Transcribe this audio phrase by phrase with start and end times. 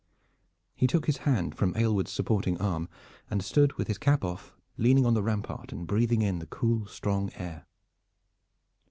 [0.73, 2.89] He took his hand from Aylward's supporting arm
[3.29, 6.87] and stood with his cap off, leaning on the rampart and breathing in the cool
[6.87, 7.67] strong air.